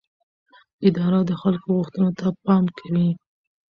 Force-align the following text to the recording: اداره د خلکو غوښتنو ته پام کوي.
اداره 0.87 1.19
د 1.25 1.31
خلکو 1.41 1.67
غوښتنو 1.77 2.09
ته 2.19 2.27
پام 2.43 2.63
کوي. 2.77 3.09